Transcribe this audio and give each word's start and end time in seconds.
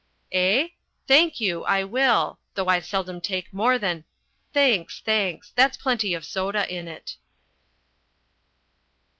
Eh? 0.31 0.69
Thank 1.07 1.39
you, 1.39 1.63
I 1.65 1.83
will 1.83 2.39
though 2.55 2.67
I 2.69 2.79
seldom 2.79 3.21
take 3.21 3.53
more 3.53 3.77
than 3.77 4.03
thanks, 4.51 4.99
thanks, 5.05 5.51
that's 5.55 5.77
plenty 5.77 6.15
of 6.15 6.25
soda 6.25 6.67
in 6.75 6.87
it. 6.87 7.17